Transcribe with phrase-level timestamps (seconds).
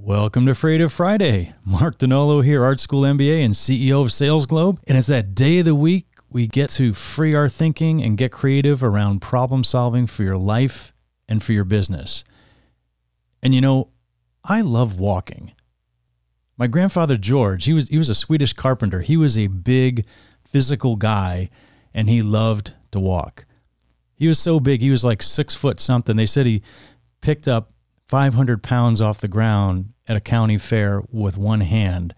[0.00, 1.54] Welcome to Freative Friday.
[1.64, 4.78] Mark Donnolo here, Art School MBA and CEO of SalesGlobe.
[4.86, 8.30] And it's that day of the week we get to free our thinking and get
[8.30, 10.94] creative around problem solving for your life
[11.28, 12.22] and for your business.
[13.42, 13.88] And you know,
[14.44, 15.52] I love walking.
[16.56, 19.00] My grandfather George, he was he was a Swedish carpenter.
[19.00, 20.06] He was a big
[20.44, 21.50] physical guy
[21.92, 23.46] and he loved to walk.
[24.14, 26.14] He was so big, he was like six foot something.
[26.14, 26.62] They said he
[27.20, 27.72] picked up
[28.08, 32.14] 500 pounds off the ground at a county fair with one hand.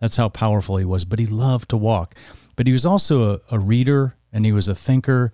[0.00, 1.04] That's how powerful he was.
[1.04, 2.14] But he loved to walk.
[2.56, 5.32] But he was also a, a reader and he was a thinker.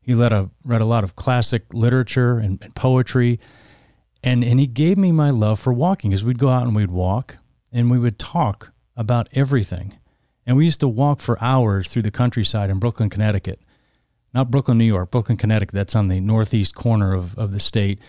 [0.00, 3.38] He read a, read a lot of classic literature and, and poetry.
[4.24, 6.90] And, and he gave me my love for walking because we'd go out and we'd
[6.90, 7.38] walk
[7.72, 9.98] and we would talk about everything.
[10.44, 13.60] And we used to walk for hours through the countryside in Brooklyn, Connecticut.
[14.34, 15.74] Not Brooklyn, New York, Brooklyn, Connecticut.
[15.74, 18.00] That's on the northeast corner of, of the state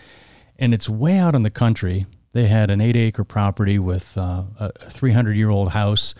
[0.60, 2.06] and it's way out in the country.
[2.32, 6.14] They had an eight acre property with uh, a 300 year old house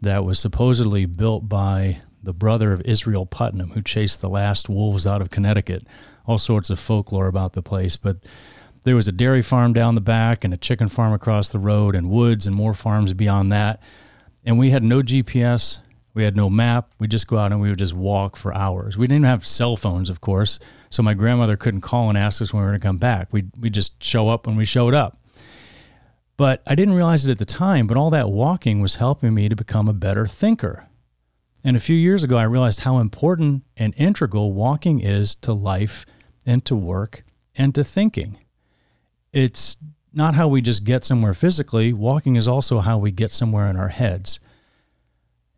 [0.00, 5.06] that was supposedly built by the brother of Israel Putnam, who chased the last wolves
[5.06, 5.84] out of Connecticut.
[6.26, 7.96] All sorts of folklore about the place.
[7.96, 8.16] But
[8.82, 11.94] there was a dairy farm down the back and a chicken farm across the road
[11.94, 13.80] and woods and more farms beyond that.
[14.44, 15.78] And we had no GPS.
[16.16, 16.94] We had no map.
[16.98, 18.96] We just go out and we would just walk for hours.
[18.96, 20.58] We didn't have cell phones, of course.
[20.88, 23.28] So my grandmother couldn't call and ask us when we were going to come back.
[23.34, 25.18] We we just show up when we showed up.
[26.38, 29.50] But I didn't realize it at the time, but all that walking was helping me
[29.50, 30.88] to become a better thinker.
[31.62, 36.06] And a few years ago I realized how important and integral walking is to life
[36.46, 38.38] and to work and to thinking.
[39.34, 39.76] It's
[40.14, 43.76] not how we just get somewhere physically, walking is also how we get somewhere in
[43.76, 44.40] our heads.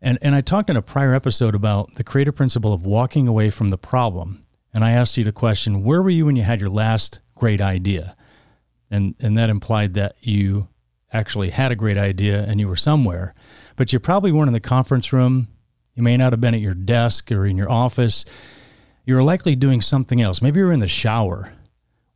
[0.01, 3.49] And, and I talked in a prior episode about the creative principle of walking away
[3.49, 6.59] from the problem and I asked you the question, where were you when you had
[6.59, 8.15] your last great idea?
[8.91, 10.67] And and that implied that you
[11.11, 13.33] actually had a great idea and you were somewhere,
[13.75, 15.47] but you probably weren't in the conference room.
[15.95, 18.25] You may not have been at your desk or in your office.
[19.05, 20.41] You were likely doing something else.
[20.41, 21.53] Maybe you were in the shower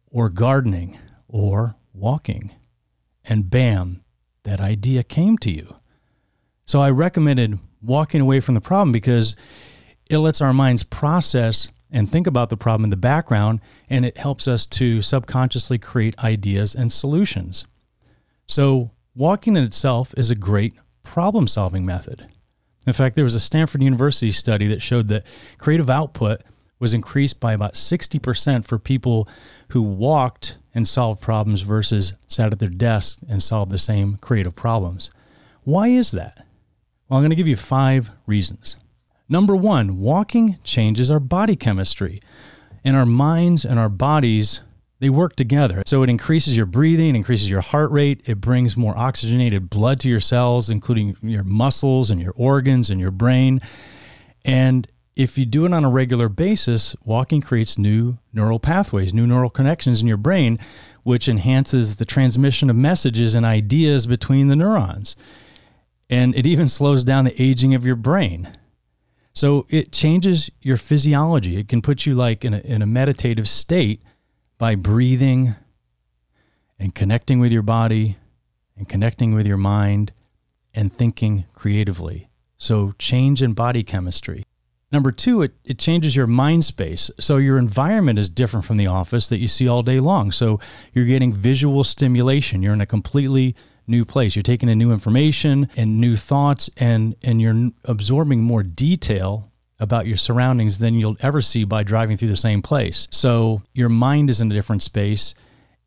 [0.08, 2.52] or gardening or walking.
[3.24, 4.04] And bam,
[4.44, 5.78] that idea came to you.
[6.66, 9.36] So I recommended walking away from the problem because
[10.10, 14.18] it lets our minds process and think about the problem in the background, and it
[14.18, 17.66] helps us to subconsciously create ideas and solutions.
[18.48, 20.74] So, walking in itself is a great
[21.04, 22.28] problem solving method.
[22.88, 25.24] In fact, there was a Stanford University study that showed that
[25.58, 26.42] creative output
[26.80, 29.28] was increased by about 60% for people
[29.70, 34.56] who walked and solved problems versus sat at their desk and solved the same creative
[34.56, 35.10] problems.
[35.64, 36.43] Why is that?
[37.14, 38.78] Well, I'm going to give you five reasons.
[39.30, 42.20] Number one, walking changes our body chemistry.
[42.84, 44.62] And our minds and our bodies,
[45.00, 45.84] they work together.
[45.86, 50.10] So it increases your breathing, increases your heart rate, it brings more oxygenated blood to
[50.10, 53.62] your cells, including your muscles and your organs and your brain.
[54.44, 59.28] And if you do it on a regular basis, walking creates new neural pathways, new
[59.28, 60.58] neural connections in your brain,
[61.04, 65.16] which enhances the transmission of messages and ideas between the neurons.
[66.10, 68.58] And it even slows down the aging of your brain.
[69.34, 71.58] So it changes your physiology.
[71.58, 74.02] It can put you like in a, in a meditative state
[74.58, 75.56] by breathing
[76.78, 78.18] and connecting with your body
[78.78, 80.12] and connecting with your mind
[80.74, 82.30] and thinking creatively.
[82.58, 84.46] So change in body chemistry.
[84.92, 87.10] Number two, it, it changes your mind space.
[87.20, 90.32] So your environment is different from the office that you see all day long.
[90.32, 90.60] So
[90.94, 92.62] you're getting visual stimulation.
[92.62, 93.56] You're in a completely
[93.88, 94.36] new place.
[94.36, 100.08] You're taking in new information and new thoughts, and and you're absorbing more detail about
[100.08, 103.08] your surroundings than you'll ever see by driving through the same place.
[103.12, 105.36] So your mind is in a different space,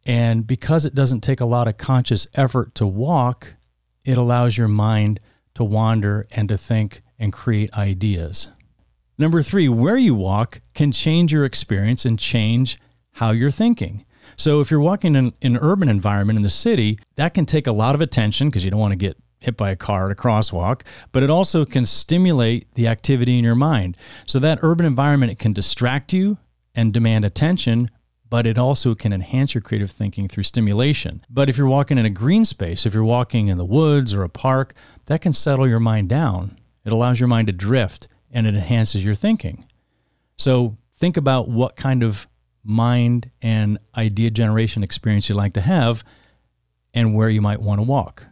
[0.05, 3.55] and because it doesn't take a lot of conscious effort to walk,
[4.05, 5.21] it allows your mind
[5.55, 8.49] to wander and to think and create ideas.
[9.19, 12.79] Number three, where you walk can change your experience and change
[13.13, 14.05] how you're thinking.
[14.37, 17.73] So if you're walking in, an urban environment in the city, that can take a
[17.73, 20.21] lot of attention because you don't want to get hit by a car at a
[20.21, 23.97] crosswalk, but it also can stimulate the activity in your mind.
[24.27, 26.39] So that urban environment it can distract you
[26.75, 27.91] and demand attention,
[28.29, 31.25] but it also can enhance your creative thinking through stimulation.
[31.31, 34.23] But if you're walking in a green space, if you're walking in the woods or
[34.23, 34.75] a park,
[35.07, 36.59] that can settle your mind down.
[36.85, 39.65] It allows your mind to drift and it enhances your thinking.
[40.37, 42.27] So think about what kind of
[42.67, 46.03] mind and idea generation experience you'd like to have
[46.95, 48.27] and where you might want to walk.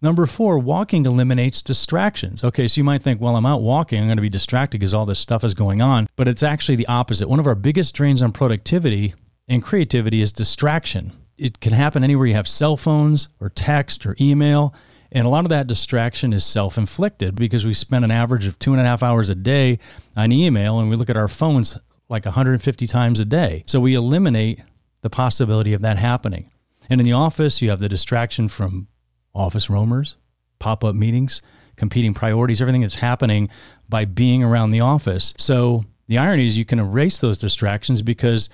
[0.00, 2.42] Number four, walking eliminates distractions.
[2.42, 4.92] Okay, so you might think, well, I'm out walking, I'm going to be distracted because
[4.92, 6.08] all this stuff is going on.
[6.16, 7.28] But it's actually the opposite.
[7.28, 9.14] One of our biggest drains on productivity
[9.46, 11.12] and creativity is distraction.
[11.38, 14.74] it can happen anywhere you have cell phones or text or email.
[15.10, 18.58] And a lot of that distraction is self inflicted because we spend an average of
[18.58, 19.78] two and a half hours a day
[20.16, 21.78] on email and we look at our phones
[22.12, 23.64] like 150 times a day.
[23.66, 24.60] So we eliminate
[25.00, 26.50] the possibility of that happening.
[26.90, 28.86] And in the office, you have the distraction from
[29.34, 30.16] office roamers,
[30.58, 31.40] pop up meetings,
[31.76, 33.48] competing priorities, everything that's happening
[33.88, 35.32] by being around the office.
[35.38, 38.50] So the irony is you can erase those distractions because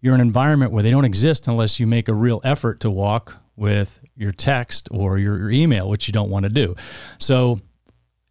[0.00, 2.90] you're in an environment where they don't exist unless you make a real effort to
[2.90, 6.74] walk with your text or your, your email, which you don't want to do.
[7.18, 7.60] So,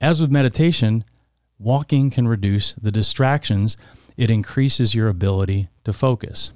[0.01, 1.05] as with meditation,
[1.57, 3.77] walking can reduce the distractions,
[4.17, 6.51] it increases your ability to focus.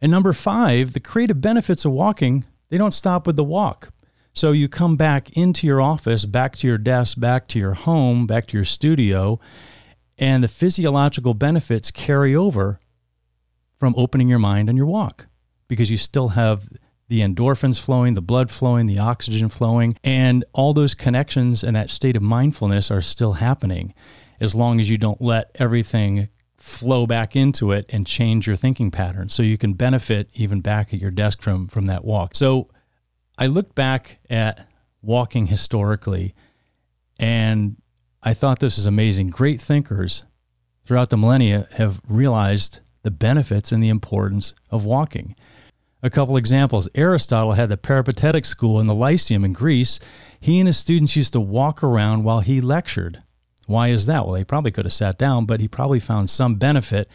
[0.00, 3.90] And number five, the creative benefits of walking, they don't stop with the walk.
[4.32, 8.26] So you come back into your office, back to your desk, back to your home,
[8.26, 9.40] back to your studio,
[10.18, 12.78] and the physiological benefits carry over
[13.76, 15.26] from opening your mind on your walk
[15.68, 16.68] because you still have
[17.08, 21.88] the endorphins flowing, the blood flowing, the oxygen flowing, and all those connections and that
[21.88, 23.94] state of mindfulness are still happening
[24.40, 28.90] as long as you don't let everything flow back into it and change your thinking
[28.90, 32.34] pattern so you can benefit even back at your desk from from that walk.
[32.34, 32.68] So
[33.38, 34.66] I looked back at
[35.02, 36.34] walking historically
[37.18, 37.76] and
[38.22, 39.30] I thought this is amazing.
[39.30, 40.24] Great thinkers
[40.84, 45.36] throughout the millennia have realized the benefits and the importance of walking.
[46.02, 49.98] A couple examples Aristotle had the peripatetic school in the Lyceum in Greece.
[50.40, 53.22] He and his students used to walk around while he lectured.
[53.66, 54.24] Why is that?
[54.24, 57.08] Well, he probably could have sat down, but he probably found some benefit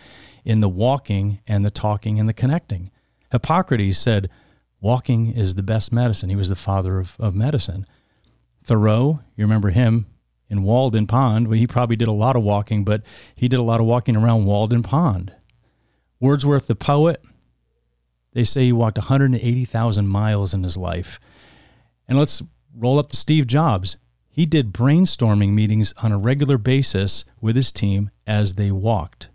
[0.44, 2.92] in the walking and the talking and the connecting.
[3.31, 4.30] Hippocrates said,
[4.81, 6.30] Walking is the best medicine.
[6.30, 7.86] He was the father of, of medicine.
[8.63, 10.07] Thoreau, you remember him
[10.50, 11.48] in Walden Pond.
[11.48, 13.03] Well, he probably did a lot of walking, but
[13.36, 15.33] he did a lot of walking around Walden Pond.
[16.19, 17.24] Wordsworth, the poet,
[18.33, 21.19] they say he walked 180,000 miles in his life.
[22.07, 22.42] And let's
[22.75, 23.98] roll up to Steve Jobs.
[24.31, 29.30] He did brainstorming meetings on a regular basis with his team as they walked.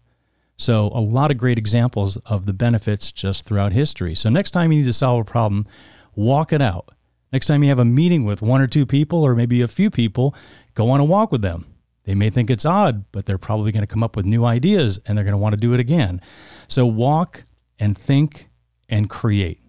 [0.56, 4.14] So, a lot of great examples of the benefits just throughout history.
[4.14, 5.66] So, next time you need to solve a problem,
[6.14, 6.92] walk it out.
[7.30, 9.90] Next time you have a meeting with one or two people, or maybe a few
[9.90, 10.34] people,
[10.74, 11.66] go on a walk with them.
[12.04, 15.00] They may think it's odd, but they're probably going to come up with new ideas
[15.04, 16.20] and they're going to want to do it again.
[16.68, 17.42] So walk
[17.78, 18.48] and think
[18.88, 19.60] and create.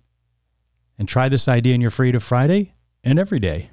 [1.00, 2.74] And try this idea in your Freative Friday
[3.04, 3.72] and every day.